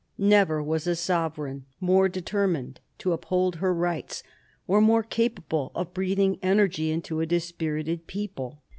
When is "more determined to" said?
1.79-3.13